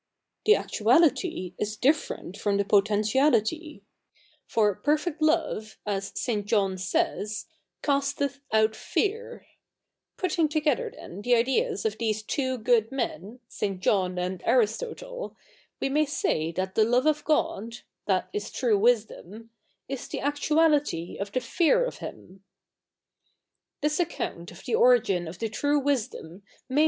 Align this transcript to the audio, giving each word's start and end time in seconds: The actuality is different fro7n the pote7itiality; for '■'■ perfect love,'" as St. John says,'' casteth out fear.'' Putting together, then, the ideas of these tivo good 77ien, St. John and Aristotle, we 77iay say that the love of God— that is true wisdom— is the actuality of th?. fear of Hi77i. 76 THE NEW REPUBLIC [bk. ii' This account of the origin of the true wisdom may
The 0.45 0.55
actuality 0.55 1.53
is 1.59 1.77
different 1.77 2.35
fro7n 2.35 2.57
the 2.57 2.65
pote7itiality; 2.65 3.81
for 4.47 4.75
'■'■ 4.75 4.83
perfect 4.83 5.21
love,'" 5.21 5.77
as 5.85 6.11
St. 6.15 6.43
John 6.47 6.79
says,'' 6.79 7.45
casteth 7.83 8.39
out 8.51 8.75
fear.'' 8.75 9.45
Putting 10.17 10.49
together, 10.49 10.91
then, 10.91 11.21
the 11.21 11.35
ideas 11.35 11.85
of 11.85 11.99
these 11.99 12.23
tivo 12.23 12.63
good 12.63 12.89
77ien, 12.89 13.39
St. 13.47 13.79
John 13.79 14.17
and 14.17 14.41
Aristotle, 14.43 15.35
we 15.79 15.87
77iay 15.89 16.07
say 16.09 16.51
that 16.51 16.73
the 16.73 16.83
love 16.83 17.05
of 17.05 17.23
God— 17.23 17.81
that 18.07 18.27
is 18.33 18.49
true 18.49 18.79
wisdom— 18.79 19.51
is 19.87 20.07
the 20.07 20.19
actuality 20.21 21.19
of 21.19 21.31
th?. 21.31 21.45
fear 21.45 21.85
of 21.85 21.99
Hi77i. 21.99 22.05
76 22.39 22.47
THE 23.77 23.77
NEW 23.77 23.77
REPUBLIC 23.77 23.77
[bk. 23.77 23.77
ii' 23.77 23.77
This 23.83 23.99
account 23.99 24.51
of 24.51 24.63
the 24.65 24.73
origin 24.73 25.27
of 25.27 25.37
the 25.37 25.47
true 25.49 25.77
wisdom 25.77 26.41
may 26.67 26.79